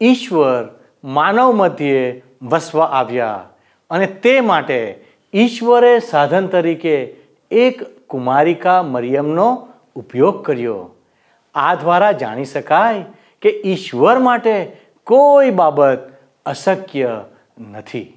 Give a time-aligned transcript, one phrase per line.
[0.00, 0.68] ઈશ્વર
[1.04, 3.44] માનવ મધ્યે વસવા આવ્યા
[3.90, 7.14] અને તે માટે ઈશ્વરે સાધન તરીકે
[7.50, 10.90] એક કુમારિકા મરિયમનો ઉપયોગ કર્યો.
[11.54, 13.04] આ દ્વારા જાણી શકાય
[13.42, 14.72] કે ઈશ્વર માટે
[15.04, 16.12] કોઈ બાબત
[16.46, 17.20] અશક્ય
[17.70, 18.15] નથી.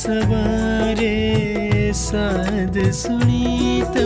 [0.00, 1.16] सवारे
[1.94, 3.96] साध सुनीत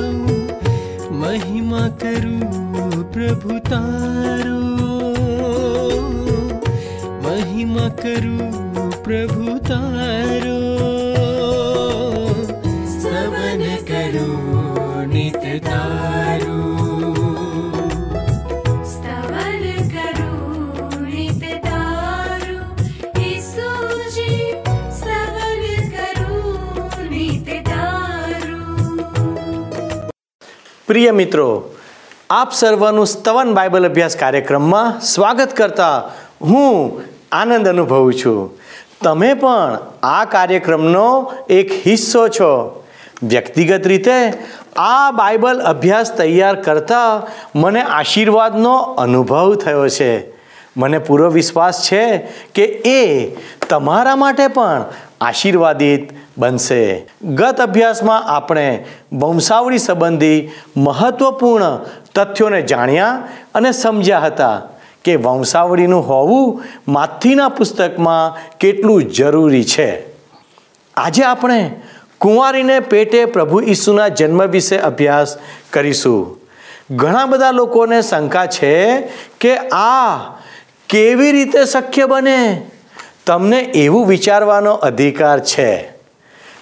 [1.12, 2.39] महिमा करु
[3.12, 4.59] प्रभुतारो
[7.27, 8.39] महिमा करु
[9.03, 10.45] प्रभुतारो तार।
[13.05, 14.64] सम
[30.95, 31.75] પ્રિય મિત્રો,
[32.31, 36.11] આપ સર્વનું સ્તવન બાઇબલ અભ્યાસ કાર્યક્રમમાં સ્વાગત કરતા
[36.42, 38.59] હું આનંદ અનુભવું છું.
[39.05, 42.84] તમે પણ આ કાર્યક્રમનો એક હિસ્સો છો.
[43.23, 44.33] વ્યક્તિગત રીતે
[44.77, 50.34] આ બાઇબલ અભ્યાસ તૈયાર કરતા મને આશીર્વાદનો અનુભવ થયો છે.
[50.77, 52.17] મને પૂરો વિશ્વાસ છે
[52.55, 53.31] કે એ
[53.70, 54.84] તમારા માટે પણ
[55.20, 57.07] આશીર્વાદિત બનશે.
[57.23, 61.79] ગત અભ્યાસમાં આપણે વંશાવળી સંબંધી મહત્વપૂર્ણ
[62.15, 64.62] તથ્યોને જાણ્યા અને સમજ્યા હતા
[65.05, 70.07] કે વંશાવળીનું હોવું માથીના પુસ્તકમાં કેટલું જરૂરી છે.
[70.97, 71.80] આજે આપણે
[72.19, 75.36] કુંવારીને પેટે પ્રભુ ઈસુના જન્મ વિશે અભ્યાસ
[75.70, 76.41] કરીશું.
[76.91, 79.01] ઘણા બધા લોકોને શંકા છે
[79.41, 80.17] કે આ
[80.89, 82.70] કેવી રીતે શક્ય બને?
[83.27, 85.89] તમને એવું વિચારવાનો અધિકાર છે?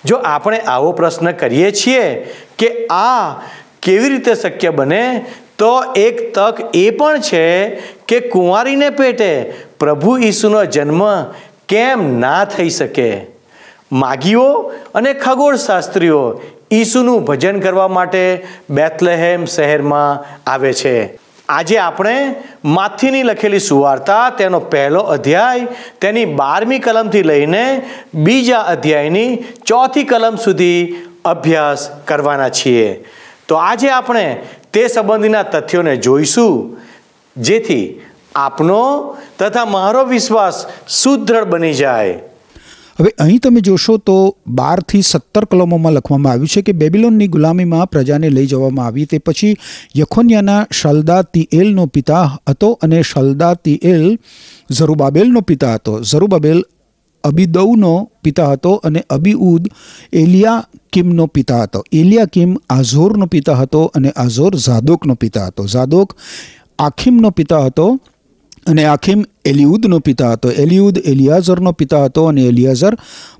[0.04, 3.40] જો આપણે આવો પ્રશ્ન કરીએ છીએ કે આ
[3.82, 5.24] કેવી રીતે શક્ય બને,
[5.58, 7.68] તો એક તક એ પણ છે
[8.08, 11.22] કે કુંવારીને પેટે પ્રભુ ઈસુનો જન્મ
[11.68, 13.26] કેમ ના થઈ શકે?
[13.92, 14.52] માગીઓ
[14.94, 16.40] અને ખગોળશાસ્ત્રીઓ
[16.72, 21.21] ઈસુનું ભજન કરવા માટે બેથલેહેમ શહેરમાં આવે છે.
[21.52, 25.66] આજે આપણે માથીની લખેલી સુવાર્તા, તેનો પહેલો અધ્યાય,
[26.00, 27.64] તેની બારમી કલમથી લઈને
[28.14, 29.36] બીજા અધ્યાયની
[29.66, 33.04] ચોથી કલમ સુધી અભ્યાસ કરવાના છીએ.
[33.48, 34.24] તો આજે આપણે
[34.72, 36.78] તે સંબંધીના તથ્યોને જોઈશું,
[37.36, 37.86] જેથી
[38.34, 38.82] આપનો
[39.38, 42.20] તથા મારો વિશ્વાસ સુદૃઢ બની જાય.
[42.98, 44.16] હવે અહીં તમે જોશો તો
[44.56, 49.54] બારથી સત્તર કલમોમાં લખવામાં આવ્યું છે કે બેબિલોનની ગુલામીમાં પ્રજાને લઈ જવામાં આવી તે પછી
[49.96, 54.06] યખોન્યાના શલદા તિએલનો પિતા હતો અને શલદા તિએલ
[54.72, 55.94] ઝરુબાબેલનો પિતા હતો.
[56.02, 56.62] ઝરુબાબેલ
[57.24, 57.92] અબીદૌનો
[58.22, 59.68] પિતા હતો અને અબીઉદ
[60.12, 61.84] એલિયા કિમનો પિતા હતો.
[61.92, 65.66] એલિયા કિમ આઝોરનો પિતા હતો અને આઝોર ઝાદોકનો પિતા હતો.
[65.66, 66.16] ઝાદોક
[66.78, 67.86] આખિમનો પિતા હતો
[68.66, 70.50] અને આખીમ એલિયુદનો પિતા હતો.
[70.50, 72.96] એલિયુદ એલિયાઝરનો પિતા હતો અને એલિયાઝર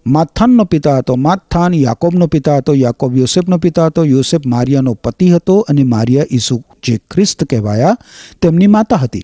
[0.06, 1.16] માથાનનો પિતા હતો.
[1.16, 6.62] માથાન યાકોબનો પિતા હતો, યાકોબ યોસેફનો પિતા હતો, યોસેફ મારિયાનો પતિ હતો અને મારિયા ઈસુ
[6.82, 7.96] જે ખ્રિસ્ત કહેવાયા
[8.42, 9.22] તેમની માતા હતી.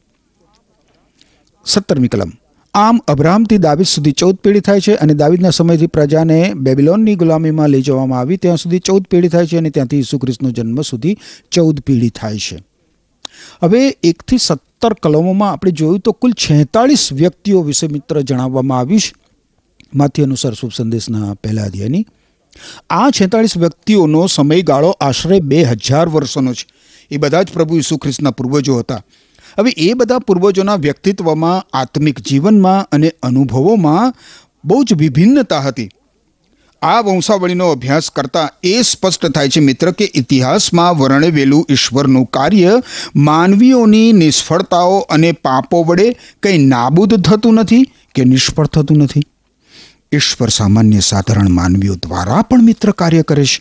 [1.64, 2.30] સત્તરમી કલમ.
[2.75, 7.82] આમ અબ્રાહમથી દાવિદ સુધી ચૌદ પેઢી થાય છે અને દાવિદના સમયથી પ્રજાને બેબિલોનની ગુલામીમાં લઈ
[7.82, 11.16] જવામાં આવી, ત્યાં સુધી ચૌદ પેઢી થાય છે અને ત્યાંથી ઈસુ ખ્રિસ્તનો જન્મ સુધી
[11.50, 12.59] ચૌદ પેઢી થાય છે.
[13.62, 19.15] હવે એકથી સત્તર કલમોમાં આપણે જોયું તો કુલ છેતાળીસ વ્યક્તિઓ વિશે મિત્ર જણાવવામાં આવ્યું છે.
[19.94, 22.06] માથી અનુસાર શુભ સંદેશના પહેલા અધ્યાયની.
[22.91, 26.66] આ છેતાળીસ વ્યક્તિઓનો સમયગાળો આશરે બે હજાર વર્ષોનો છે.
[27.10, 29.03] એ બધા જ પ્રભુ ઈસુ ખ્રિસ્તના પૂર્વજો હતા.
[29.59, 34.15] હવે એ બધા પૂર્વજોના વ્યક્તિત્વમાં, આત્મિક જીવનમાં અને અનુભવોમાં
[34.65, 35.89] બહુ જ વિભિન્નતા હતી.
[36.83, 42.83] આ વંશાવળીનો અભ્યાસ કરતા એ સ્પષ્ટ થાય છે મિત્ર કે ઇતિહાસમાં વર્ણવેલું ઈશ્વરનું કાર્ય
[43.16, 47.83] માનવીઓની નિષ્ફળતાઓ અને પાપો વડે કંઈ નાબૂદ થતું નથી
[48.15, 49.22] કે નિષ્ફળ થતું નથી?
[50.13, 53.60] ઈશ્વર સામાન્ય સાધારણ માનવીઓ દ્વારા પણ મિત્ર કાર્ય કરે છે.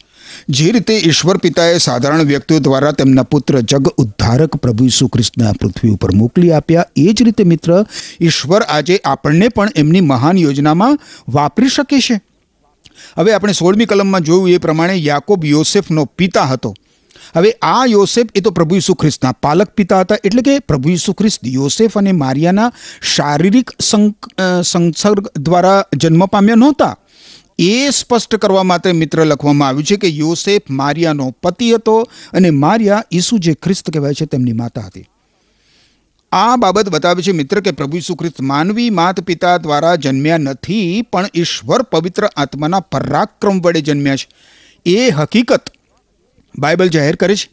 [0.49, 5.89] જે રીતે ઈશ્વર પિતાએ સાધારણ વ્યક્તિઓ દ્વારા તેમના પુત્ર જગ ઉદ્ધારક પ્રભુ ઈસુ ખ્રિસ્તને પૃથ્વી
[5.89, 7.85] ઉપર મોકલી આપ્યા, એ જ રીતે મિત્ર,
[8.21, 10.99] ઈશ્વર આજે આપણને પણ એમની મહાન યોજનામાં
[11.29, 12.26] વાપરી શકે છે.
[13.17, 16.73] હવે આપણે સોળમી કલમમાં જોયું એ પ્રમાણે યાકોબ યોસેફનો પિતા હતો.
[17.35, 21.13] હવે આ યોસેફ એ તો પ્રભુ ઈસુ ખ્રિસ્તના પાલક પિતા હતા, એટલે કે પ્રભુ ઈસુ
[21.13, 22.69] ખ્રિસ્ત યોસેફ અને મારિયાના
[23.15, 23.73] શારીરિક
[24.63, 26.93] સંસર્ગ દ્વારા જન્મ પામ્યા નહોતા.
[27.59, 31.95] એ સ્પષ્ટ કરવા માટે મિત્ર લખવામાં આવ્યું છે કે યોસેફ મારિયાનો પતિ હતો
[32.33, 35.07] અને મારિયા ઈસુ જે ખ્રિસ્ત કહેવાય છે, તેમની માતા હતી.
[36.31, 41.25] આ બાબત બતાવે છે મિત્ર કે પ્રભુ સુખ્રિસ્ત માનવી માત પિતા દ્વારા જન્મ્યા નથી, પણ
[41.35, 44.27] ઈશ્વર પવિત્ર આત્માના પરાક્રમ વડે જન્મ્યા છે.
[44.85, 45.69] એ હકીકત
[46.59, 47.49] બાઇબલ જાહેર કરે છે.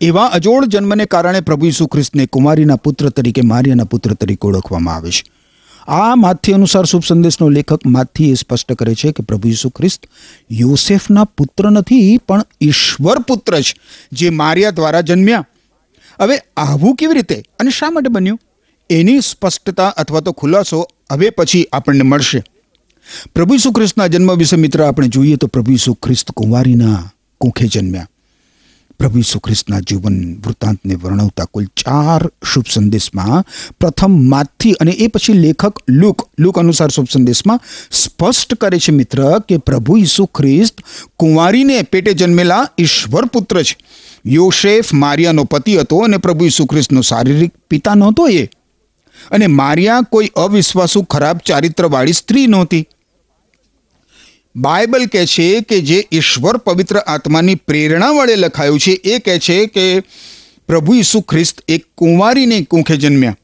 [0.00, 5.24] એવા અજોડ જન્મને કારણે પ્રભુ સુખ્રિસ્તને કુમારીના પુત્ર તરીકે, મારિયાના પુત્ર તરીકે ઓળખવામાં આવે છે.
[5.88, 10.06] આ માથી અનુસાર શુભ સંદેશનો લેખક માથી એ સ્પષ્ટ કરે છે કે પ્રભુ ઈસુ ખ્રિસ્ત
[10.50, 13.74] યોસેફના પુત્ર નથી, પણ ઈશ્વર પુત્ર છે,
[14.12, 15.46] જે મારિયા દ્વારા જન્મ્યા.
[16.20, 17.42] હવે આવું કેવી રીતે?
[17.58, 18.40] અને શા માટે બન્યું?
[18.90, 22.42] એની સ્પષ્ટતા અથવા તો ખુલાસો હવે પછી આપણને મળશે.
[23.34, 27.10] પ્રભુ ઈસુ ખ્રિસ્તના જન્મ વિશે મિત્ર, આપણે જોઈએ તો પ્રભુ ઈસુ ખ્રિસ્ત કુંવારીના
[27.40, 28.08] કુંખે જન્મ્યા.
[28.98, 33.44] પ્રભુ ઈસુ ખ્રિસ્તના જીવન વૃત્તાંતને વર્ણવતા કુલ ચાર શુભ સંદેશમાં
[33.80, 37.60] પ્રથમ માથી અને એ પછી લેખક લુક લુક અનુસાર શુભ સંદેશમાં
[37.92, 40.80] સ્પષ્ટ કરે છે મિત્ર કે પ્રભુ ઈસુ ખ્રિસ્ત
[41.16, 43.76] કુંવારીને પેટે જન્મેલા ઈશ્વર પુત્ર છે.
[44.26, 48.44] યોશેફ મારિયાનો પતિ હતો અને પ્રભુ ઈસુ ખ્રિસ્તનો શારીરિક પિતા નહોતો એ.
[49.30, 52.88] અને મારિયા કોઈ અવિશ્વાસુ ખરાબ ચારિત્રવાળી સ્ત્રી નહોતી.
[54.56, 59.66] બાઇબલ કહે છે કે જે ઈશ્વર પવિત્ર આત્માની પ્રેરણા વડે લખાયું છે, એ કહે છે
[59.66, 60.00] કે
[60.66, 63.36] પ્રભુ ઈસુ ખ્રિસ્ત એક કુંવારીને કુંખે જન્મ્યા.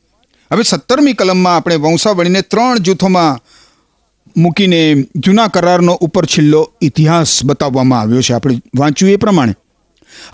[0.52, 3.40] હવે સત્તરમી કલમમાં આપણે વંશાવળીને ત્રણ જૂથોમાં
[4.36, 8.32] મૂકીને જૂના કરારનો ઉપર છેલ્લો ઇતિહાસ બતાવવામાં આવ્યો છે.
[8.32, 9.54] આપણે વાંચ્યું એ પ્રમાણે.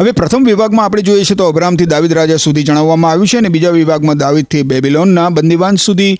[0.00, 3.48] હવે પ્રથમ વિભાગમાં આપણે જોઈએ છીએ તો અબ્રામથી દાવિદ રાજા સુધી જણાવવામાં આવ્યું છે અને
[3.48, 6.14] બીજા વિભાગમાં દાવિદથી બેબિલોનના બંદીવાન સુધી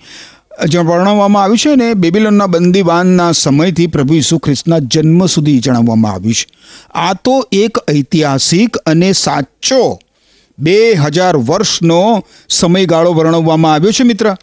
[0.67, 6.45] વર્ણવવામાં આવ્યું છે અને બેબિલોનના બંદીવાનના સમયથી પ્રભુ ઈસુ ખ્રિસ્તના જન્મ સુધી જણાવવામાં આવ્યું છે.
[6.93, 9.99] આ તો એક ઐતિહાસિક અને સાચો
[10.57, 14.35] બે હજાર વર્ષનો સમયગાળો વર્ણવવામાં આવ્યો છે મિત્ર.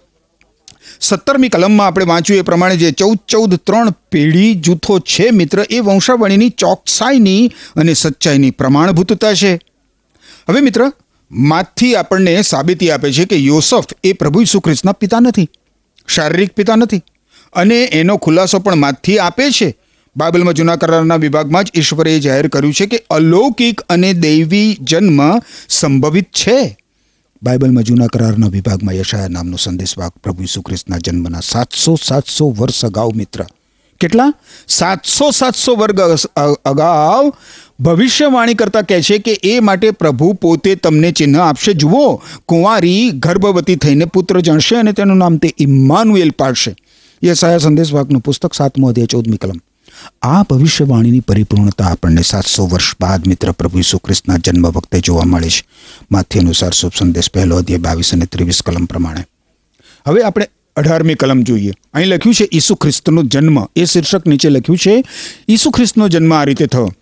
[1.00, 5.80] સત્તરમી કલમમાં આપણે વાંચ્યું એ પ્રમાણે જે ચૌદ ચૌદ, ત્રણ પેઢી જૂથો છે મિત્ર, એ
[5.80, 9.58] વંશાવળીની ચોકસાઈની અને સચ્ચાઈની પ્રમાણભૂતતા છે.
[10.48, 10.92] હવે મિત્ર
[11.30, 14.60] માથી આપણને સાબિતી આપે છે કે યોસફ એ પ્રભુ ઈસુ
[15.00, 15.48] પિતા નથી,
[16.08, 17.02] શારીરિક પિતા નથી,
[17.52, 19.74] અને એનો ખુલાસો પણ માથી આપે છે.
[20.16, 25.20] બાઇબલમાં જૂના કરારના વિભાગમાં જ ઈશ્વરે જાહેર કર્યું છે કે અલૌકિક અને દૈવી જન્મ
[25.68, 26.78] સંભવિત છે.
[27.42, 30.62] બાઇબલમાં જૂના કરારના વિભાગમાં યશાયા નામનો સંદેશવાક પ્રભુ ઈસુ
[30.98, 33.44] જન્મના સાતસો સાતસો વર્ષ અગાઉ, મિત્ર.
[34.00, 34.32] કેટલા?
[34.68, 36.00] સાતસો સાતસો વર્ગ
[36.64, 37.32] અગાઉ
[37.80, 41.72] ભવિષ્યવાણી કરતા કહે છે કે એ માટે પ્રભુ પોતે તમને ચિહ્ન આપશે.
[41.72, 46.76] જુઓ, કુંવારી ગર્ભવતી થઈને પુત્ર જણશે અને તેનું નામ તે ઇમ્માનુએલ પાડશે.
[47.24, 49.60] યશાયા સંદેશવાકનું પુસ્તક સાતમો અધ્યાય, ચૌદમી કલમ.
[50.22, 53.98] આ ભવિષ્યવાણીની પરિપૂર્ણતા આપણને સાતસો વર્ષ બાદ મિત્ર પ્રભુ ઈસુ
[54.38, 55.64] જન્મ વખતે જોવા મળે છે.
[56.12, 59.24] માથી અનુસાર શુભ સંદેશ પહેલો અધ્યાય બાવીસ અને ત્રેવીસ કલમ પ્રમાણે.
[60.06, 61.72] હવે આપણે અઢારમી કલમ જોઈએ.
[61.94, 63.66] અહીં લખ્યું છે ઈસુ ખ્રિસ્તનો જન્મ.
[63.76, 65.04] એ શીર્ષક નીચે લખ્યું છે,
[65.48, 66.92] ઈસુ ખ્રિસ્તનો જન્મ આ રીતે થયો.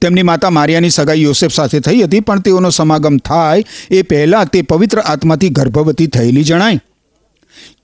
[0.00, 4.62] તેમની માતા મારિયાની સગાઈ યોસેફ સાથે થઈ હતી, પણ તેઓનો સમાગમ થાય એ પહેલાં તે
[4.62, 6.80] પવિત્ર આત્માથી ગર્ભવતી થયેલી જણાય.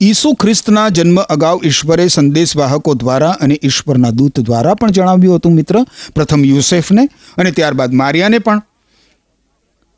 [0.01, 5.83] ઈસુ ખ્રિસ્તના જન્મ અગાઉ ઈશ્વરે સંદેશવાહકો દ્વારા અને ઈશ્વરના દૂત દ્વારા પણ જણાવ્યું હતું, મિત્ર.
[6.15, 8.61] પ્રથમ યુસેફને અને ત્યારબાદ મારિયાને પણ.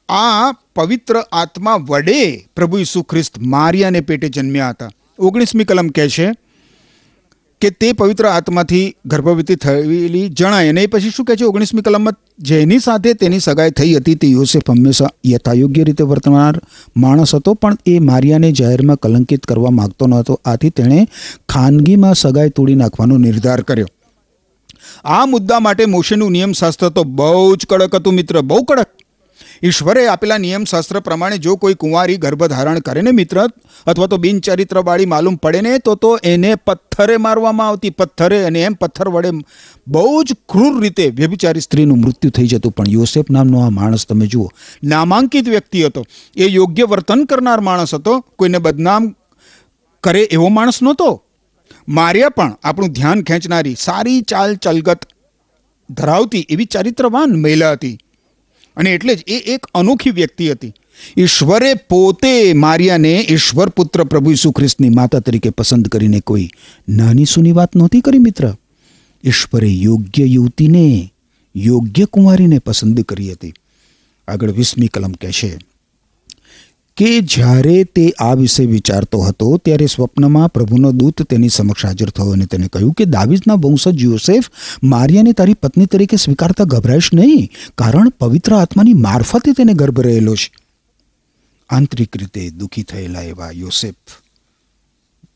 [0.09, 4.89] આ પવિત્ર આત્મા વડે પ્રભુ ઈસુ ખ્રિસ્ત મારિયાને પેટે જન્મ્યા હતા.
[5.19, 6.31] ઓગણીસમી કલમ કહે છે
[7.61, 10.69] કે તે પવિત્ર આત્માથી ગર્ભવતી થયેલી જણાય.
[10.69, 11.43] અને પછી શું કહે છે?
[11.43, 16.61] ઓગણીસમી કલમમાં જેની સાથે તેની સગાઈ થઈ હતી તે યોસેફ હંમેશા યથાયોગ્ય રીતે વર્તનાર
[16.97, 20.41] માણસ હતો, પણ એ મારિયાને જાહેરમાં કલંકિત કરવા માંગતો ન હતો.
[20.45, 21.07] આથી તેણે
[21.49, 23.87] ખાનગીમાં સગાઈ તોડી નાખવાનો નિર્ધાર કર્યો.
[25.03, 28.87] આ મુદ્દા માટે મોશેનું નિયમશાસ્ત્ર તો બહુ જ કડક હતું મિત્ર, બહુ કડક.
[29.63, 33.47] ઈશ્વરે આપેલા નિયમશાસ્ત્ર પ્રમાણે જો કોઈ કુંવારી ગર્ભધારણ કરે ને મિત્ર,
[33.87, 38.73] અથવા તો બિનચરિત્રવાળી માલુમ પડે ને, તો તો એને પથ્થરે મારવામાં આવતી, પથ્થરે અને એમ
[38.73, 39.29] પથ્થર વડે
[39.87, 42.71] બહુ જ ક્રૂર રીતે વ્યભિચારી સ્ત્રીનું મૃત્યુ થઈ જતું.
[42.71, 44.49] પણ યોસેફ નામનો આ માણસ, તમે જુઓ,
[44.83, 46.05] નામાંકિત વ્યક્તિ હતો.
[46.35, 48.19] એ યોગ્ય વર્તન કરનાર માણસ હતો.
[48.19, 49.15] કોઈને બદનામ
[50.03, 51.23] કરે એવો માણસ નહોતો.
[51.87, 54.99] માર્યા પણ, આપણું ધ્યાન ખેંચનારી સારી ચાલ ચલગત
[55.89, 57.97] ધરાવતી એવી ચારિત્રવાન મહિલા હતી.
[58.79, 60.73] અને એટલે જ એ એક અનોખી વ્યક્તિ હતી.
[61.17, 66.49] ઈશ્વરે પોતે મારિયાને ઈશ્વર પુત્ર પ્રભુ ઈસુ ખ્રિસ્તની માતા તરીકે પસંદ કરીને કોઈ
[66.89, 68.55] નાની સૂની વાત નહોતી કરી, મિત્ર?
[69.23, 71.13] ઈશ્વરે યોગ્ય યુવતીને,
[71.55, 73.53] યોગ્ય કુંવારીને પસંદ કરી હતી.
[74.27, 75.68] આગળ વીસમી કલમ કહે છે
[76.99, 82.31] કે જ્યારે તે આ વિશે વિચારતો હતો, ત્યારે સ્વપ્નમાં પ્રભુનો દૂત તેની સમક્ષ હાજર થયો
[82.31, 84.49] અને તેને કહ્યું કે દાવીદના વંશજ યોસેફ,
[84.83, 90.51] મારિયાને તારી પત્ની તરીકે સ્વીકારતા ગભરાઈશ નહીં, કારણ પવિત્ર આત્માની મારફતે તેને ગર્ભ રહેલો છે.
[91.69, 93.95] આંતરિક રીતે દુઃખી થયેલા એવા યોસેફ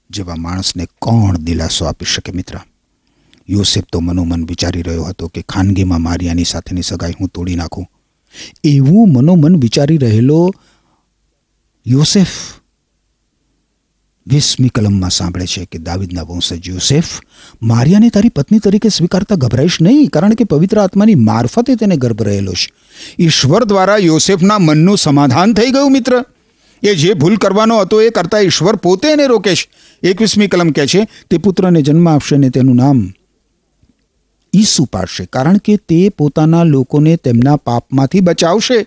[0.10, 2.60] જેવા માણસને કોણ દિલાસો આપી શકે મિત્ર?
[3.50, 7.86] યોસેફ તો મનોમન વિચારી રહ્યો હતો કે ખાનગીમાં મારિયાની સાથેની સગાઈ હું તોડી નાખું.
[8.64, 10.52] એવું મનોમન વિચારી રહેલો
[11.86, 12.30] યોસેફ.
[14.28, 17.22] વીસમી કલમમાં સાંભળે છે કે દાવિદના વંશજ યોસેફ,
[17.62, 22.52] મારિયાને તારી પત્ની તરીકે સ્વીકારતા ગભરાઈશ નહીં, કારણ કે પવિત્ર આત્માની મારફતે તેને ગર્ભ રહેલો
[22.52, 22.74] છે.
[23.20, 26.24] ઈશ્વર દ્વારા યોસેફના મનનું સમાધાન થઈ ગયું, મિત્ર.
[26.84, 29.70] એ જે ભૂલ કરવાનો હતો એ કરતા ઈશ્વર પોતે એને રોકે છે.
[30.04, 33.14] એકવીસમી કલમ કહે છે, તે પુત્રને જન્મ આપશે ને તેનું નામ
[34.54, 38.86] ઈસુ પાડશે, કારણ કે તે પોતાના લોકોને તેમના પાપમાંથી બચાવશે.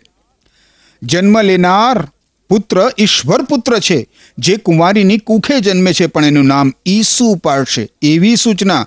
[1.03, 2.09] જન્મ લેનાર
[2.49, 7.89] પુત્ર ઈશ્વર પુત્ર છે, જે કુંવારીની કુખે જન્મે છે, પણ એનું નામ ઈસુ પાડશે.
[8.03, 8.87] એવી સૂચના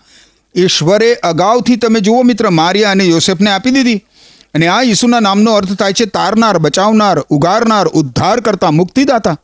[0.55, 3.97] ઈશ્વરે અગાઉથી તમે જુઓ મિત્ર, મારિયા અને યોસેફને આપી દીધી.
[4.53, 9.37] અને આ ઈસુના નામનો અર્થ થાય છે, તારનાર, બચાવનાર, ઉગારનાર ઉદ્ધાર કરતા મુક્તિદાતા.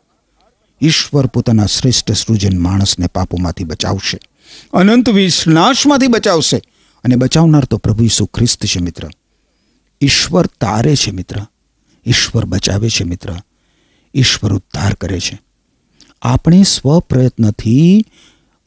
[0.82, 4.20] ઈશ્વર પોતાના શ્રેષ્ઠ સૃજન માણસને પાપોમાંથી બચાવશે,
[4.74, 6.62] અનંત વિનાશમાંથી બચાવશે.
[7.04, 9.10] અને બચાવનાર તો પ્રભુ ઈસુ ખ્રિસ્ત છે મિત્ર.
[10.02, 11.36] ઈશ્વર તારે છે મિત્ર.
[12.06, 13.30] ઈશ્વર બચાવે છે મિત્ર.
[14.16, 15.42] ઈશ્વર ઉદ્ધાર કરે છે.
[16.22, 18.06] આપણે સ્વપ્રયત્નથી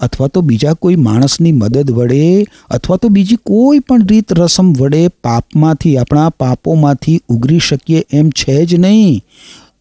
[0.01, 5.09] અથવા તો બીજા કોઈ માણસની મદદ વડે અથવા તો બીજી કોઈ પણ રીત રસમ વડે
[5.09, 9.25] પાપમાંથી, આપણા પાપોમાંથી ઉગરી શકીએ એમ છે જ નહીં.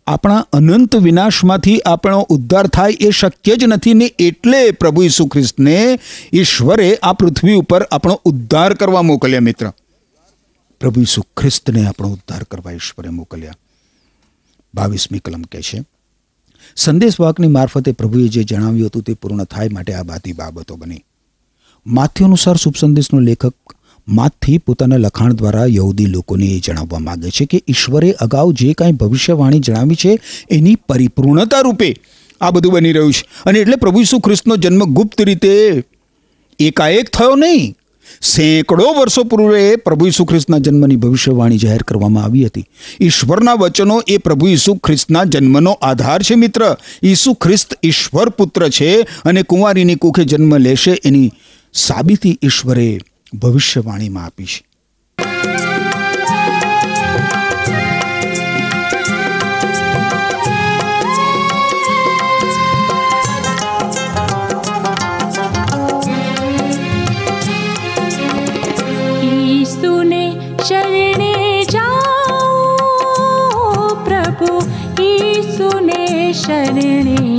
[0.08, 6.00] આપણા અનંત વિનાશમાંથી આપણો ઉદ્ધાર થાય એ શક્ય જ નથી ને એટલે પ્રભુ ઈસુ ખ્રિસ્તને
[6.34, 9.72] ઈશ્વરે આ પૃથ્વી ઉપર આપણો ઉદ્ધાર કરવા મોકલ્યા મિત્ર.
[10.80, 13.54] પ્રભુ ઈસુ ખ્રિસ્તને આપણો ઉદ્ધાર કરવા ઈશ્વરે મોકલ્યા.
[14.78, 15.84] બાવીસમી કલમ કહે છે.
[16.76, 21.04] સંદેશવાહકની મારફતે પ્રભુએ જે જણાવ્યું હતું તે પૂર્ણ થાય માટે આ બાતી બાબતો બની.
[21.88, 23.54] માથ્યુ અનુસાર શુભ સંદેશનો લેખક
[24.08, 28.92] માથી પોતાના લખાણ દ્વારા યહૂદી લોકોને એ જણાવવા માગે છે કે ઈશ્વરે અગાઉ જે કાંઈ
[28.92, 30.20] ભવિષ્યવાણી જણાવી છે
[30.52, 31.96] એની પરિપૂર્ણતા રૂપે
[32.42, 33.26] આ બધું બની રહ્યું છે.
[33.46, 35.84] અને એટલે પ્રભુ ઈસુ ખ્રિસ્તનો જન્મ ગુપ્ત રીતે
[36.60, 37.76] એકાએક થયો નહીં.
[38.22, 42.66] સેંકડો વર્ષો પૂર્વે પ્રભુ ઈસુ ખ્રિસ્તના જન્મની ભવિષ્યવાણી જાહેર કરવામાં આવી હતી.
[43.02, 46.76] ઈશ્વરના વચનો એ પ્રભુ ઈસુ ખ્રિસ્તના જન્મનો આધાર છે, મિત્ર.
[47.04, 51.32] ઈસુ ખ્રિસ્ત ઈશ્વર પુત્ર છે અને કુંવારીની કુખે જન્મ લેશે એની
[51.74, 53.00] સાબિતી ઈશ્વરે
[53.34, 54.67] ભવિષ્યવાણીમાં આપી છે.
[76.48, 77.38] शरणे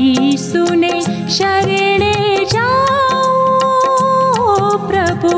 [0.00, 0.90] ईसुने
[1.36, 2.12] शरणे
[2.52, 2.68] जा
[4.90, 5.32] प्रभु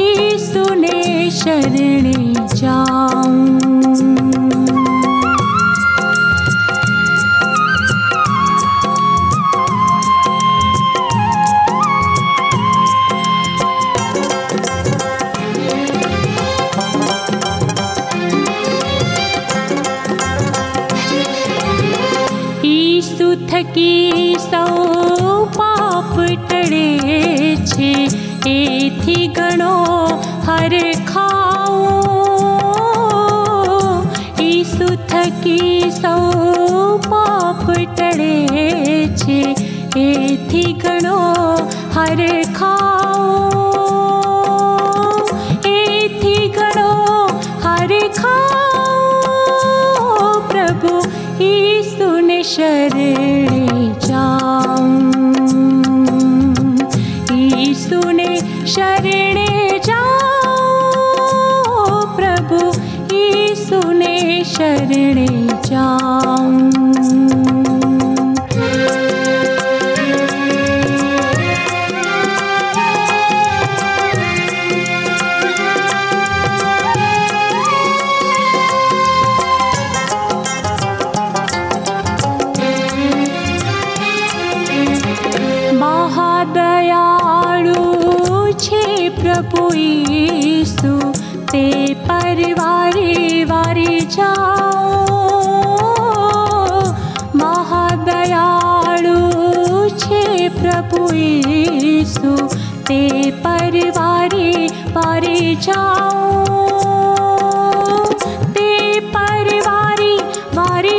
[0.00, 3.59] ईसुने शरणे जा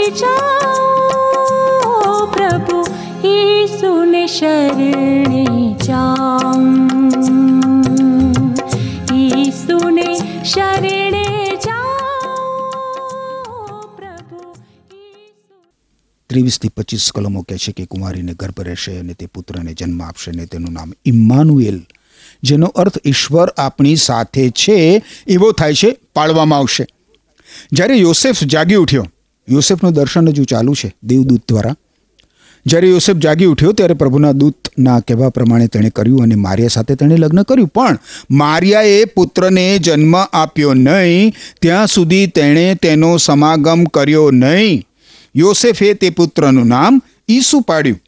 [0.10, 2.86] જાઓ પ્રભુ
[3.28, 6.90] ઈસુને શરણે જામ
[9.16, 11.32] ઈસુને શરણે
[16.30, 20.46] ત્રેવીસથી પચીસ કલમો કહે છે કે કુંવારીને ગર્ભ રહેશે અને તે પુત્રને જન્મ આપશે અને
[20.46, 21.82] તેનું નામ ઇમ્માનુએલ,
[22.44, 26.86] જેનો અર્થ ઈશ્વર આપણી સાથે છે, એવો થાય છે, પાળવામાં આવશે.
[27.72, 29.06] જ્યારે યોસેફ જાગી ઉઠ્યો
[29.50, 31.76] યોસેફનું દર્શન હજુ ચાલુ છે દેવદૂત દ્વારા.
[32.66, 37.16] જ્યારે યોસેફ જાગી ઉઠ્યો ત્યારે પ્રભુના દૂતના કહેવા પ્રમાણે તેણે કર્યું અને મારિયા સાથે તેણે
[37.16, 37.68] લગ્ન કર્યું.
[37.68, 38.00] પણ
[38.32, 44.84] મારિયાએ પુત્રને જન્મ આપ્યો નહીં, ત્યાં સુધી તેણે તેનો સમાગમ કર્યો નહીં.
[45.36, 48.02] યોસેફે તે પુત્રનું નામ ઈસુ પાડ્યું.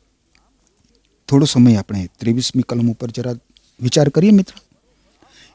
[1.28, 3.34] થોડો સમય આપણે ત્રેવીસમી કલમ ઉપર જરા
[3.82, 4.54] વિચાર કરીએ મિત્ર.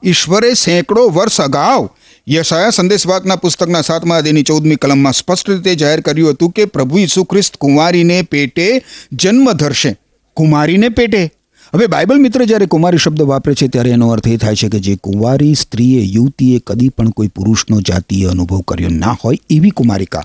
[0.05, 1.91] ઈશ્વરે સેંકડો વર્ષ અગાઉ
[2.31, 7.25] યશાયા સંદેશવાકના પુસ્તકના સાતમા અધ્યયની ચૌદમી કલમમાં સ્પષ્ટ રીતે જાહેર કર્યું હતું કે પ્રભુ ઈસુ
[7.25, 8.83] ખ્રિસ્ત કુંવારીને પેટે
[9.13, 9.97] જન્મ ધરશે.
[10.35, 11.31] કુમારીને પેટે.
[11.75, 14.79] હવે બાઇબલ મિત્ર જ્યારે કુમારી શબ્દ વાપરે છે ત્યારે એનો અર્થ એ થાય છે કે
[14.79, 20.25] જે કુંવારી સ્ત્રીએ યુવતીએ કદી પણ કોઈ પુરુષનો જાતીય અનુભવ કર્યો ના હોય એવી કુમારિકા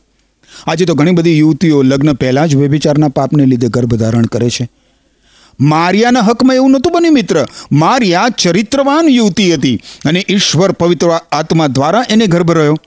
[0.67, 4.69] આજે તો ઘણી બધી યુવતીઓ લગ્ન પહેલાં જ વ્યભિચારના પાપને લીધે ગર્ભધારણ કરે છે.
[5.59, 7.45] મારિયાના હકમાં એવું નહોતું બન્યું, મિત્ર.
[7.71, 12.77] મારિયા ચરિત્રવાન યુવતી હતી અને ઈશ્વર પવિત્ર આત્મા દ્વારા એને ગર્ભ રહ્યો.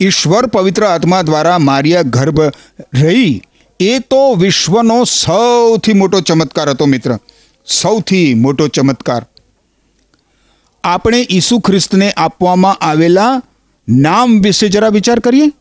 [0.00, 2.40] ઈશ્વર પવિત્ર આત્મા દ્વારા મારિયા ગર્ભ
[2.94, 3.42] રહી.
[3.80, 7.18] એ તો વિશ્વનો સૌથી મોટો ચમત્કાર હતો, મિત્ર.
[7.66, 9.26] સૌથી મોટો ચમત્કાર.
[10.84, 13.42] આપણે ઈસુ ખ્રિસ્તને આપવામાં આવેલા
[13.88, 15.52] નામ વિશે જરા વિચાર કરીએ.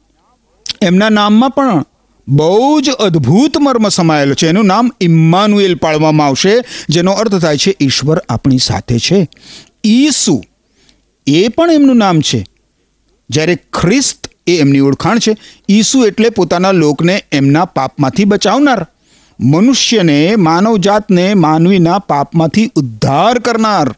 [0.82, 1.86] એમના નામમાં પણ
[2.30, 4.48] બહુ જ અદ્ભુત મર્મ સમાયેલો છે.
[4.48, 6.56] એનું નામ ઇમ્માનુએલ પાડવામાં આવશે,
[6.90, 9.28] જેનો અર્થ થાય છે, ઈશ્વર આપણી સાથે છે.
[9.84, 10.44] ઈસુ
[11.28, 12.46] એ પણ એમનું નામ છે.
[13.30, 15.38] જ્યારે ખ્રિસ્ત એ એમની ઓળખાણ છે.
[15.70, 18.88] ઈસુ એટલે પોતાના લોકને એમના પાપમાંથી બચાવનાર.
[19.40, 23.96] મનુષ્યને, માનવજાતને માનવીના પાપમાંથી ઉદ્ધાર કરનાર.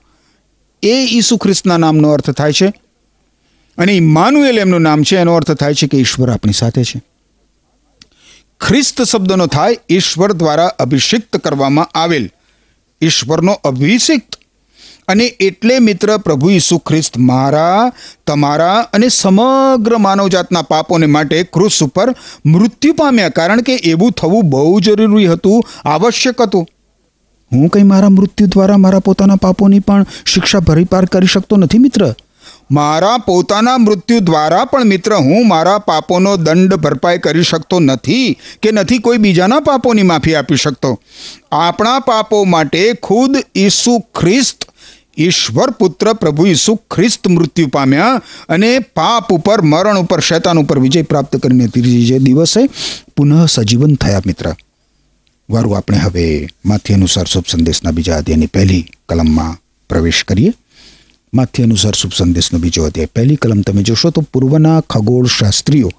[0.84, 2.74] એ ઈસુ ખ્રિસ્તના નામનો અર્થ થાય છે.
[3.78, 5.18] અને ઇમાનુએલ એમનું નામ છે.
[5.18, 7.11] એનો અર્થ થાય છે કે ઈશ્વર આપણી સાથે છે.
[8.62, 12.30] ખ્રિસ્ત શબ્દનો થાય ઈશ્વર દ્વારા અભિષિક્ત કરવામાં આવેલ.
[13.02, 14.36] ઈશ્વરનો અભિષિક્ત.
[15.08, 17.92] અને એટલે મિત્ર પ્રભુ ઈસુ ખ્રિસ્ત મારા,
[18.28, 24.80] તમારા અને સમગ્ર માનવજાતના પાપોને માટે ક્રુસ ઉપર મૃત્યુ પામ્યા કારણ કે એવું થવું બહુ
[24.80, 26.68] જરૂરી હતું, આવશ્યક હતું.
[27.52, 32.16] હું કંઈ મારા મૃત્યુ દ્વારા મારા પોતાના પાપોની પણ શિક્ષા ભરીપાર કરી શકતો નથી મિત્ર?
[32.72, 38.72] મારા પોતાના મૃત્યુ દ્વારા પણ મિત્ર, હું મારા પાપોનો દંડ ભરપાઈ કરી શકતો નથી કે
[38.72, 41.00] નથી કોઈ બીજાના પાપોની માફી આપી શકતો.
[41.52, 44.66] આપણા પાપો માટે ખુદ ઈસુ ખ્રિસ્ત,
[45.18, 51.02] ઈશ્વર પુત્ર પ્રભુ ઈસુ ખ્રિસ્ત મૃત્યુ પામ્યા અને પાપ ઉપર, મરણ ઉપર, શૈતાન ઉપર વિજય
[51.02, 52.70] પ્રાપ્ત કરીને ત્રીજે દિવસે
[53.16, 54.56] પુનઃ સજીવન થયા મિત્ર.
[55.50, 59.58] વારું આપણે હવે માથી અનુસાર શુભ સંદેશના બીજા અધ્યાયની પહેલી કલમમાં
[59.90, 60.54] પ્રવેશ કરીએ.
[61.34, 63.06] માથી અનુસાર શુભ સંદેશનો બીજો અધ્યાય.
[63.06, 65.92] પહેલી કલમ તમે જોશો તો પૂર્વના ખગોળ શાસ્ત્રીઓ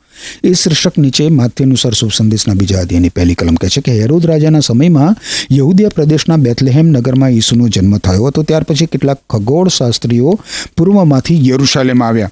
[0.45, 4.27] એ શીર્ષક નીચે માથ્ય અનુસાર શુભ સંદેશના બીજા અધ્યાયની પહેલી કલમ કહે છે કે હેરોદ
[4.27, 5.17] રાજાના સમયમાં
[5.53, 8.43] યહૂદિયા પ્રદેશના બેથલેહેમ નગરમાં ઈસુનો જન્મ થયો હતો.
[8.43, 10.39] ત્યાર પછી કેટલાક ખગોળ શાસ્ત્રીઓ
[10.77, 12.31] પૂર્વમાંથી યરુશાલેમ આવ્યા.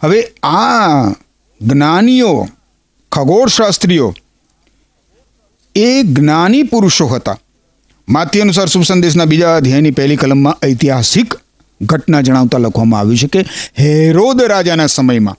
[0.00, 1.10] હવે આ
[1.60, 2.48] જ્ઞાનીઓ,
[3.12, 4.14] ખગોળશાસ્ત્રીઓ
[5.74, 7.38] એ જ્ઞાની પુરુષો હતા.
[8.08, 11.34] માથી અનુસાર શુભ સંદેશના બીજા અધ્યાયની પહેલી કલમમાં ઐતિહાસિક
[11.82, 13.40] ઘટના જણાવતા લખવામાં આવ્યું છે કે
[13.78, 15.36] હેરોદ રાજાના સમયમાં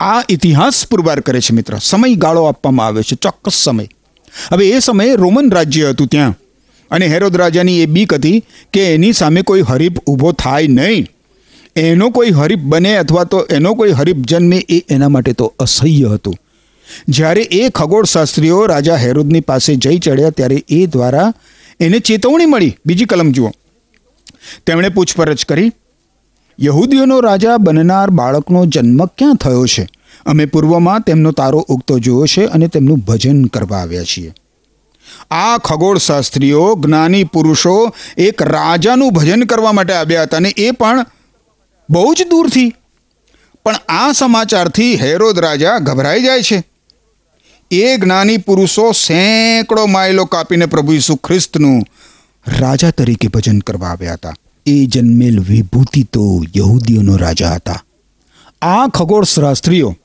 [0.00, 1.78] આ ઇતિહાસ પુરવાર કરે છે મિત્ર.
[1.82, 3.86] સમયગાળો આપવામાં આવે છે, ચોક્કસ સમય.
[4.52, 6.34] હવે એ સમયે રોમન રાજ્ય હતું ત્યાં
[6.90, 11.06] અને હેરોદ રાજાની એ બીક હતી કે એની સામે કોઈ હરીફ ઊભો થાય નહીં.
[11.76, 16.04] એનો કોઈ હરીફ બને અથવા તો એનો કોઈ હરીફ જન્મે એ એના માટે તો અસહ્ય
[16.04, 16.34] હતું.
[17.08, 21.32] જ્યારે એ ખગોળશાસ્ત્રીઓ રાજા હેરોદની પાસે જઈ ચડ્યા ત્યારે એ દ્વારા
[21.80, 22.76] એને ચેતવણી મળી.
[22.86, 23.50] બીજી કલમ જુઓ.
[24.66, 25.72] તેમણે પૂછપરછ કરી,
[26.60, 29.88] યહૂદીઓનો રાજા બનનાર બાળકનો જન્મ ક્યાં થયો છે?
[30.26, 34.34] અમે પૂર્વમાં તેમનો તારો ઉગતો જોયો છે અને તેમનું ભજન કરવા આવ્યા છીએ.
[35.30, 41.06] આ ખગોળશાસ્ત્રીઓ, જ્ઞાની પુરુષો એક રાજાનું ભજન કરવા માટે આવ્યા હતા અને એ પણ
[41.90, 42.74] બહુ જ દૂરથી.
[43.64, 46.73] પણ આ સમાચારથી હેરોદ રાજા ગભરાઈ જાય છે.
[47.70, 51.84] એ જ્ઞાની પુરુષો સેંકડો માઇલો કાપીને પ્રભુ ઈસુ ખ્રિસ્તનું
[52.58, 54.34] રાજા તરીકે ભજન કરવા આવ્યા હતા.
[54.66, 57.82] એ જન્મેલ વિભૂતિ તો યહૂદીઓનો રાજા હતા.
[58.62, 59.96] આ ખગોળશાસ્ત્રીઓ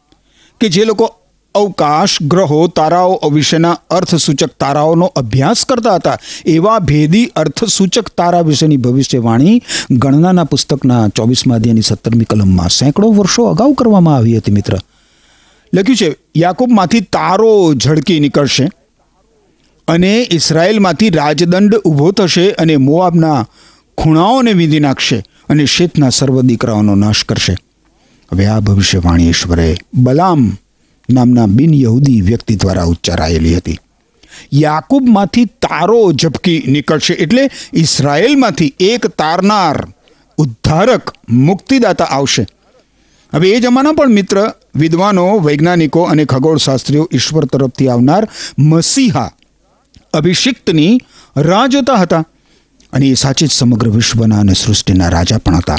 [0.61, 1.15] કે જે લોકો
[1.55, 9.61] અવકાશ ગ્રહો, તારાઓ વિશેના અર્થસૂચક તારાઓનો અભ્યાસ કરતા હતા, એવા ભેદી અર્થસૂચક તારા વિશેની ભવિષ્યવાણી
[9.91, 14.77] ગણનાના પુસ્તકના ચોવીસમાં અધ્યાયની સત્તરમી કલમમાં સેંકડો વર્ષો અગાઉ કરવામાં આવી હતી મિત્ર.
[15.73, 18.69] લખ્યું છે, યાકૂબમાંથી તારો ઝળકી નીકળશે
[19.87, 23.45] અને ઇસરાયેલમાંથી રાજદંડ ઊભો થશે અને મોઆબના
[23.97, 27.55] ખૂણાઓને વીંધી નાખશે અને શેતના સર્વ દીકરાઓનો નાશ કરશે.
[28.31, 30.57] હવે આ ભવિષ્યવાણી ઈશ્વરે બલામ
[31.09, 33.79] નામના બિન યહૂદી વ્યક્તિ દ્વારા ઉચ્ચારાયેલી હતી.
[34.53, 39.87] યાકૂબમાંથી તારો ઝપકી નીકળશે એટલે ઇસરાયેલમાંથી એક તારનાર
[40.37, 42.45] ઉદ્ધારક મુક્તિદાતા આવશે.
[43.33, 48.27] હવે એ જમાના પણ મિત્ર, વિદ્વાનો, વૈજ્ઞાનિકો અને ખગોળશાસ્ત્રીઓ ઈશ્વર તરફથી આવનાર
[48.59, 49.31] મસીહા
[50.13, 51.01] અભિષિક્તની
[51.37, 52.25] રાહ જોતા હતા
[52.93, 55.77] અને એ સાચે જ સમગ્ર વિશ્વના અને સૃષ્ટિના રાજા પણ હતા.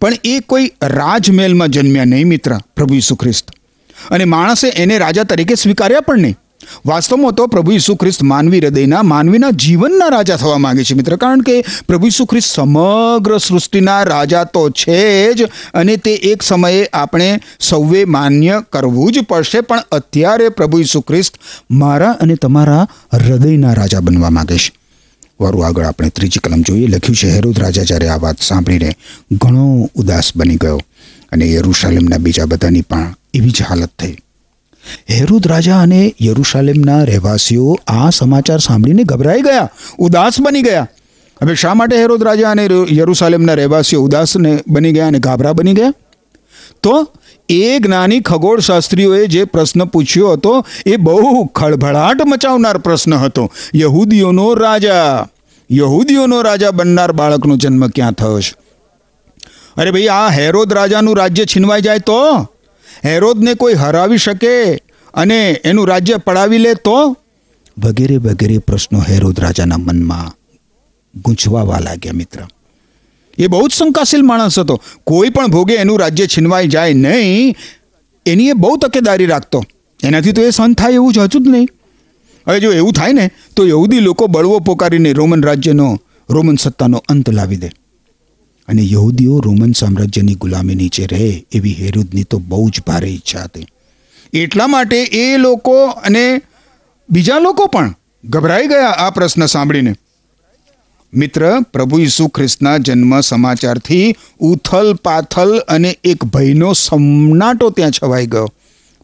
[0.00, 3.50] પણ એ કોઈ રાજમહેલમાં જન્મ્યા નહીં મિત્ર, પ્રભુ ઈસુ ખ્રિસ્ત.
[4.10, 6.36] અને માણસે એને રાજા તરીકે સ્વીકાર્યા પણ નહીં.
[6.86, 11.16] વાસ્તવમાં તો પ્રભુ ઈસુ ખ્રિસ્ત માનવી હૃદયના, માનવીના જીવનના રાજા થવા માગે છે મિત્ર.
[11.16, 15.42] કારણ કે પ્રભુ ઈસુ ખ્રિસ્ત સમગ્ર સૃષ્ટિના રાજા તો છે જ
[15.74, 19.60] અને તે એક સમયે આપણે સૌએ માન્ય કરવું જ પડશે.
[19.60, 21.34] પણ અત્યારે પ્રભુ ઈસુ ખ્રિસ્ત
[21.70, 24.72] મારા અને તમારા હૃદયના રાજા બનવા માગે છે.
[25.40, 26.86] વારું આગળ આપણે ત્રીજી કલમ જોઈએ.
[26.86, 28.96] લખ્યું છે, હેરુદ રાજા જ્યારે આ વાત સાંભળીને
[29.32, 30.80] ઘણો ઉદાસ બની ગયો
[31.32, 34.16] અને યરુશાલેમના બીજા બધાની પણ એવી જ હાલત થઈ.
[35.10, 39.70] હેરુદ રાજા અને યરુશાલેમના રહેવાસીઓ આ સમાચાર સાંભળીને ગભરાઈ ગયા.
[39.98, 40.88] ઉદાસ બની ગયા.
[41.42, 45.92] હવે શા માટે હેરોદ રાજા અને યરુશાલેમના રહેવાસીઓ ઉદાસને બની ગયા અને ગાભરા બની ગયા?
[46.82, 47.12] તો
[47.48, 53.52] એ જ્ઞાની ખગોળશાસ્ત્રીઓએ જે પ્રશ્ન પૂછ્યો હતો, એ બહુ ખળભળાટ મચાવનાર પ્રશ્ન હતો.
[53.74, 55.28] યહૂદીઓનો રાજા
[55.72, 58.54] યહૂદીઓનો રાજા બનનાર બાળકનો જન્મ ક્યાં થયો છે?
[59.76, 62.46] અરે ભાઈ, આ હેરોદ રાજાનું રાજ્ય છીનવાઈ જાય તો?
[63.04, 64.74] હેરોદને કોઈ હરાવી શકે
[65.14, 67.16] અને એનું રાજ્ય પડાવી લે તો?
[67.78, 70.36] વગેરે વગેરે પ્રશ્નો હેરોદ રાજાના મનમાં
[71.20, 72.38] ગૂંચવાવા લાગ્યા મિત્ર.
[73.38, 74.82] એ બહુ જ શંકાશીલ માણસ હતો.
[75.04, 77.54] કોઈ પણ ભોગે એનું રાજ્ય છીનવાઈ જાય નહીં.
[78.26, 79.64] એની એ બહુ તકેદારી રાખતો.
[80.04, 81.68] એનાથી તો એ સહન થાય એવું જ હતું જ નહીં.
[82.48, 85.98] હવે જો એવું થાય ને, તો યહૂદી લોકો બળવો પોકારીને રોમન રાજ્યનો,
[86.30, 87.70] રોમન સત્તાનો અંત લાવી દે.
[88.70, 93.66] અને યહૂદીઓ રોમન સામ્રાજ્યની ગુલામી નીચે રહે એવી હેરુદની તો બહુ જ ભારે ઈચ્છા હતી.
[94.32, 96.42] એટલા માટે એ લોકો અને
[97.10, 99.94] બીજા લોકો પણ ગભરાઈ ગયા આ પ્રશ્ન સાંભળીને.
[101.14, 108.48] મિત્ર, પ્રભુ ઈસુ ખ્રિસ્તના જન્મ સમાચારથી ઉથલ પાથલ અને એક ભયનો સન્નાટો ત્યાં છવાઈ ગયો.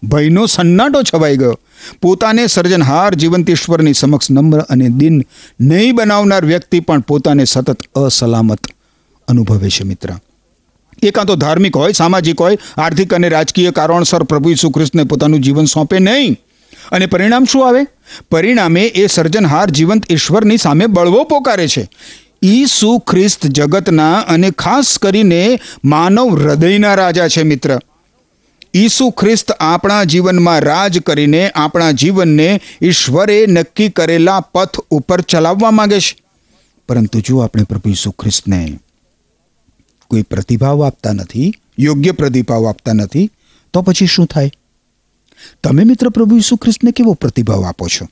[0.02, 1.58] ભયનો સન્નાટો છવાઈ ગયો.
[2.02, 5.22] પોતાને સર્જનહાર જીવંત ઈશ્વરની સમક્ષ નમ્ર અને દિન
[5.60, 8.60] નહીં બનાવનાર વ્યક્તિ પણ પોતાને સતત અસલામત
[9.28, 10.08] અનુભવે છે, મિત્ર.
[11.02, 15.40] એ કાં તો ધાર્મિક હોય, સામાજિક હોય, આર્થિક અને રાજકીય કારણસર પ્રભુ ઈસુ ખ્રિસ્તને પોતાનું
[15.40, 16.36] જીવન સોંપે નહીં.
[16.92, 17.86] અને પરિણામ શું આવે?
[18.30, 21.88] પરિણામે એ સર્જનહાર જીવંત ઈશ્વરની સામે બળવો પોકારે છે.
[22.42, 27.78] ઈસુ ખ્રિસ્ત જગતના અને ખાસ કરીને માનવ હૃદયના રાજા છે, મિત્ર.
[28.74, 36.00] ઈસુ ખ્રિસ્ત આપણા જીવનમાં રાજ કરીને આપણા જીવનને ઈશ્વરે નક્કી કરેલા પથ ઉપર ચલાવવા માગે
[36.00, 36.16] છે.
[36.88, 38.78] પરંતુ જો આપણે પ્રભુ ઈસુ ખ્રિસ્તને
[40.10, 43.30] કોઈ પ્રતિભાવ આપતા નથી, યોગ્ય પ્રતિભાવ આપતા નથી,
[43.72, 44.50] તો પછી શું થાય?
[45.64, 48.08] તમે મિત્ર પ્રભુ ઈસુ ખ્રિસ્તને કેવો પ્રતિભાવ આપો છો?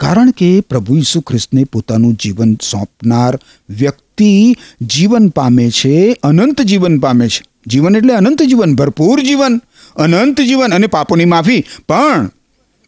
[0.00, 3.38] કારણ કે પ્રભુ ઈસુ ખ્રિસ્તને પોતાનું જીવન સોંપનાર
[3.70, 7.42] વ્યક્તિ જીવન પામે છે, અનંત જીવન પામે છે.
[7.66, 9.60] જીવન એટલે અનંત જીવન, ભરપૂર જીવન,
[9.96, 11.64] અનંત જીવન અને પાપોની માફી.
[11.88, 12.30] પણ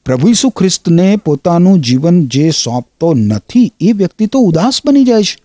[0.05, 5.42] પ્રભુ ઈસુ ખ્રિસ્તને પોતાનું જીવન જે સોંપતો નથી, એ વ્યક્તિ તો ઉદાસ બની જાય છે.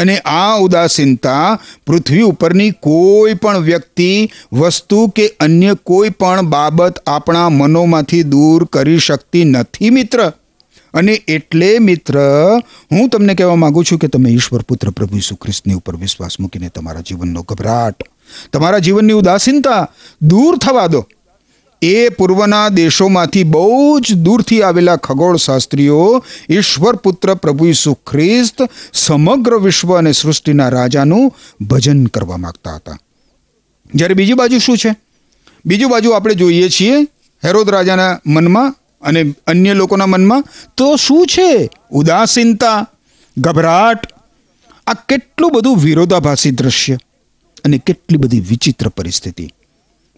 [0.00, 7.48] અને આ ઉદાસીનતા પૃથ્વી ઉપરની કોઈ પણ વ્યક્તિ, વસ્તુ કે અન્ય કોઈ પણ બાબત આપણા
[7.48, 10.32] મનોમાંથી દૂર કરી શકતી નથી, મિત્ર.
[10.94, 12.18] અને એટલે, મિત્ર,
[12.92, 15.36] હું તમને કહેવા માગું છું કે તમે ઈશ્વર પુત્ર પ્રભુ ઈસુ
[15.76, 18.02] ઉપર વિશ્વાસ મૂકીને તમારા જીવનનો ગભરાટ,
[18.52, 19.88] તમારા જીવનની ઉદાસીનતા
[20.22, 21.06] દૂર થવા દો.
[21.82, 28.62] એ પૂર્વના દેશોમાંથી બહુ જ દૂરથી આવેલા ખગોળશાસ્ત્રીઓ ઈશ્વરપુત્ર પ્રભુ ઈસુ ખ્રિસ્ત
[28.92, 31.32] સમગ્ર વિશ્વ અને સૃષ્ટિના રાજાનું
[31.64, 32.98] ભજન કરવા માગતા હતા.
[33.94, 34.94] જ્યારે બીજી બાજુ શું છે?
[35.66, 37.02] બીજી બાજુ આપણે જોઈએ છીએ
[37.44, 40.44] હેરોદ રાજાના મનમાં અને અન્ય લોકોના મનમાં
[40.76, 41.70] તો શું છે?
[41.90, 42.86] ઉદાસીનતા,
[43.38, 44.06] ગભરાટ,
[44.86, 46.98] આ કેટલું બધું વિરોધાભાસી દ્રશ્ય
[47.64, 49.50] અને કેટલી બધી વિચિત્ર પરિસ્થિતિ.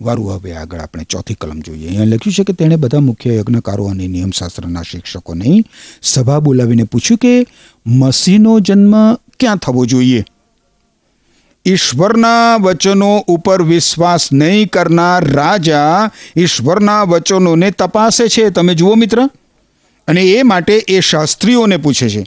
[0.02, 1.86] વારું હવે આગળ આપણે ચોથી કલમ જોઈએ.
[1.86, 5.64] અહીંયા લખ્યું છે કે તેણે બધા મુખ્ય યજ્ઞકારો અને નિયમશાસ્ત્રના શિક્ષકોને
[6.02, 7.46] સભા બોલાવીને પૂછ્યું કે
[7.86, 10.24] મસીનો જન્મ ક્યાં થવો જોઈએ?
[11.66, 18.50] ઈશ્વરના વચનો ઉપર વિશ્વાસ નહીં કરનાર રાજા ઈશ્વરના વચનોને તપાસે છે.
[18.50, 19.28] તમે જુઓ મિત્ર.
[20.08, 22.26] અને એ માટે એ શાસ્ત્રીઓને પૂછે છે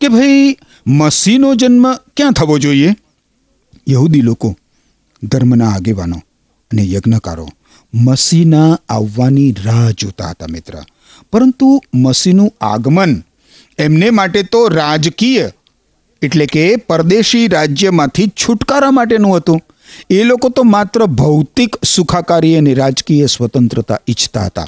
[0.00, 0.56] કે ભાઈ
[0.86, 2.94] મસીનો જન્મ ક્યાં થવો જોઈએ?
[3.88, 4.56] યહૂદી લોકો,
[5.22, 6.22] ધર્મના આગેવાનો
[6.70, 7.48] અને યજ્ઞકારો.
[7.94, 10.74] મસીના આવવાની રાહ જોતા હતા મિત્ર.
[11.32, 13.22] પરંતુ મસીનું આગમન
[13.78, 15.50] એમને માટે તો રાજકીય,
[16.22, 19.60] એટલે કે પરદેશી રાજ્યમાંથી છુટકારા માટેનું હતું.
[20.10, 24.66] એ લોકો તો માત્ર ભૌતિક સુખાકારી અને રાજકીય સ્વતંત્રતા ઈચ્છતા હતા.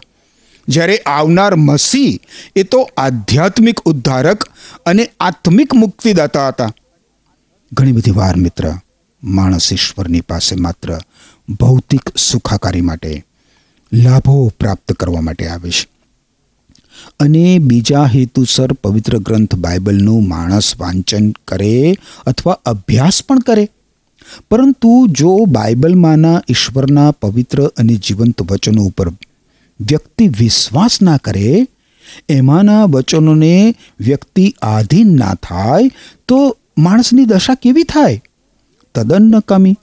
[0.69, 2.21] જ્યારે આવનાર મસી
[2.57, 4.45] એ તો આધ્યાત્મિક ઉદ્ધારક
[4.87, 6.73] અને આત્મિક મુક્તિદાતા હતા.
[7.73, 8.73] ઘણી બધી વાર મિત્ર,
[9.25, 10.99] માણસ ઈશ્વરની પાસે માત્ર
[11.49, 13.25] ભૌતિક સુખાકારી માટે
[13.93, 15.93] લાભો પ્રાપ્ત કરવા માટે આવે છે
[17.21, 21.95] અને બીજા હેતુસર પવિત્ર ગ્રંથ બાઇબલનું માણસ વાંચન કરે
[22.27, 23.69] અથવા અભ્યાસ પણ કરે.
[24.51, 29.09] પરંતુ જો બાઇબલમાંના ઈશ્વરના પવિત્ર અને જીવંત વચનો ઉપર
[29.81, 31.67] વ્યક્તિ વિશ્વાસ ના કરે,
[32.29, 35.91] એમાંના વચનોને વ્યક્તિ આધીન ના થાય,
[36.29, 38.23] તો માણસની દશા કેવી થાય?
[38.95, 39.77] તદ્દન નકામી.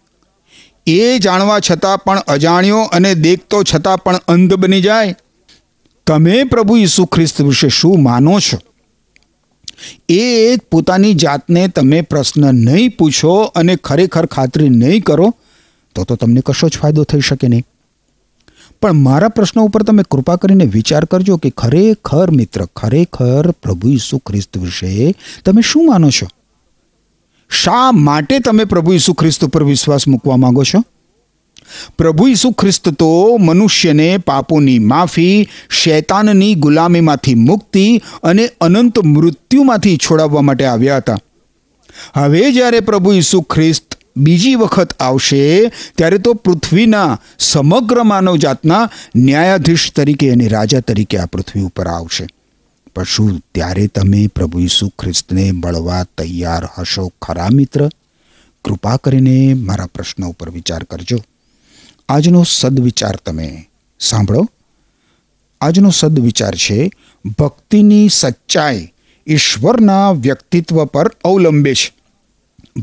[0.89, 5.15] એ જાણવા છતાં પણ અજાણ્યો અને દેખતો છતાં પણ અંધ બની જાય.
[6.07, 8.57] તમે પ્રભુ ઈસુ ખ્રિસ્ત વિશે શું માનો છો?
[10.09, 15.35] એ પોતાની જાતને તમે પ્રશ્ન નહીં પૂછો અને ખરેખર ખાતરી નહીં કરો,
[15.95, 17.63] તો તો તમને કશો જ ફાયદો થઈ શકે નહીં.
[18.81, 24.17] પણ મારા પ્રશ્ન ઉપર તમે કૃપા કરીને વિચાર કરજો કે ખરેખર મિત્ર, ખરેખર પ્રભુ ઈસુ
[24.17, 26.27] ખ્રિસ્ત વિશે તમે શું માનો છો?
[27.49, 30.83] શા માટે તમે પ્રભુ ઈસુ ખ્રિસ્ત ઉપર વિશ્વાસ મૂકવા માંગો છો?
[31.97, 40.65] પ્રભુ ઈસુ ખ્રિસ્ત તો મનુષ્યને પાપોની માફી, શૈતાનની ગુલામીમાંથી મુક્તિ અને અનંત મૃત્યુમાંથી છોડાવવા માટે
[40.65, 41.17] આવ્યા હતા.
[42.13, 50.31] હવે જ્યારે પ્રભુ ઈસુ ખ્રિસ્ત બીજી વખત આવશે, ત્યારે તો પૃથ્વીના સમગ્ર માનવજાતના ન્યાયાધીશ તરીકે
[50.31, 52.27] અને રાજા તરીકે આ પૃથ્વી ઉપર આવશે.
[52.95, 57.89] પણ શું ત્યારે તમે પ્રભુ ઈસુ ખ્રિસ્તને મળવા તૈયાર હશો, ખરા મિત્ર?
[58.65, 61.17] કૃપા કરીને મારા પ્રશ્નો ઉપર વિચાર કરજો.
[62.09, 64.49] આજનો સદવિચાર તમે સાંભળો.
[65.61, 66.91] આજનો સદવિચાર છે,
[67.39, 68.93] ભક્તિની સચ્ચાઈ
[69.27, 71.93] ઈશ્વરના વ્યક્તિત્વ પર અવલંબે છે.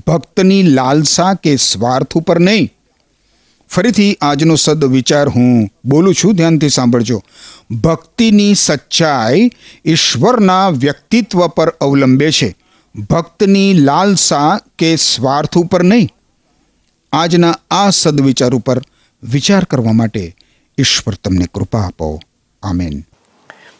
[0.06, 2.72] ભક્તની લાલસા કે સ્વાર્થ ઉપર નહીં
[3.68, 6.36] ફરીથી આજનો સદવિચાર હું બોલું છું.
[6.36, 7.22] ધ્યાનથી સાંભળજો.
[7.82, 9.50] ભક્તિની સચ્ચાઈ
[9.84, 12.56] ઈશ્વરના વ્યક્તિત્વ પર અવલંબે છે.
[13.10, 16.08] ભક્તની લાલસા કે સ્વાર્થ ઉપર નહીં.
[17.12, 18.80] આજના આ સદવિચાર ઉપર
[19.22, 20.36] વિચાર કરવા માટે
[20.78, 22.20] ઈશ્વર તમને કૃપા આપો.
[22.62, 23.02] આમેન.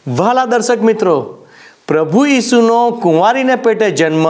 [0.07, 1.45] વાલા દર્શક મિત્રો,
[1.87, 4.25] પ્રભુ ઈસુનો કુંવારીને પેટે જન્મ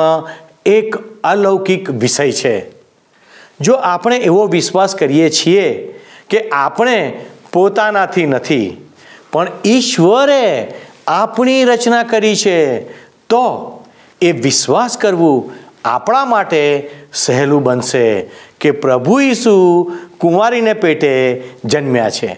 [0.66, 2.77] એક અલૌકિક વિષય છે.
[3.62, 5.94] જો આપણે એવો વિશ્વાસ કરીએ છીએ
[6.30, 6.98] કે આપણે
[7.54, 8.68] પોતાનાથી નથી,
[9.32, 10.74] પણ ઈશ્વરે
[11.08, 12.58] આપણી રચના કરી છે,
[13.30, 13.44] તો
[14.22, 15.54] એ વિશ્વાસ કરવું
[15.86, 18.06] આપણા માટે સહેલું બનશે
[18.60, 19.56] કે પ્રભુ ઈસુ
[20.20, 21.12] કુંવારીને પેટે
[21.66, 22.32] જન્મ્યા છે.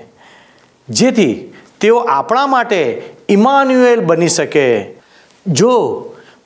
[0.89, 1.34] જેથી
[1.82, 4.67] તેઓ આપણા માટે ઇમાન્યુએલ બની શકે.
[5.47, 5.73] જો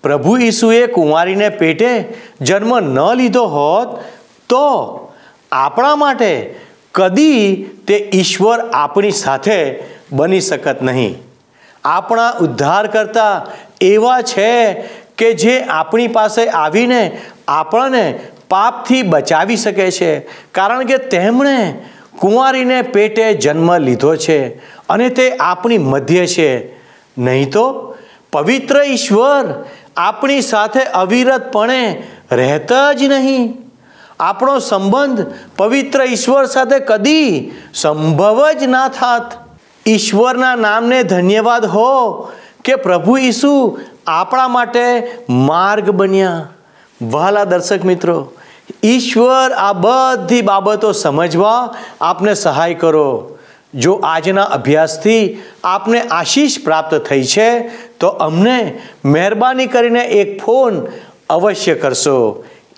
[0.04, 1.90] પ્રભુ ઈસુએ કુંવારીને પેટે
[2.42, 4.00] જન્મ ન લીધો હોત
[4.54, 4.66] તો
[5.52, 6.56] આપણા માટે
[6.94, 11.16] કદી તે ઈશ્વર આપણી સાથે બની શકત નહીં.
[11.84, 13.46] આપણા ઉદ્ધાર કરતા
[13.82, 14.74] એવા છે
[15.18, 20.20] કે જે આપણી પાસે આવીને આપણને પાપથી બચાવી શકે છે.
[20.52, 21.58] કારણ કે તેમણે
[22.20, 24.40] કુંવારીને પેટે જન્મ લીધો છે
[24.90, 26.52] અને તે આપણી મધ્ય છે.
[27.18, 27.96] નહીં તો
[28.34, 29.66] પવિત્ર ઈશ્વર
[29.98, 33.63] આપણી સાથે અવિરતપણે રહેતા જ નહીં.
[34.24, 35.26] આપણો સંબંધ
[35.58, 39.32] પવિત્ર ઈશ્વર સાથે કદી સંભવ જ ના થાત.
[39.86, 41.90] ઈશ્વરના નામને ધન્યવાદ હો
[42.66, 43.54] કે પ્રભુ ઈસુ
[44.08, 44.86] આપણા માટે
[45.30, 46.48] માર્ગ બન્યા.
[47.02, 48.18] વહાલા દર્શક મિત્રો,
[48.84, 51.58] ઈશ્વર આ બધી બાબતો સમજવા
[52.02, 53.10] આપને સહાય કરો.
[53.74, 55.22] જો આજના અભ્યાસથી
[55.64, 57.50] આપને આશીષ પ્રાપ્ત થઈ છે,
[58.00, 60.88] તો અમને મહેરબાની કરીને એક ફોન
[61.30, 62.20] અવશ્ય કરશો.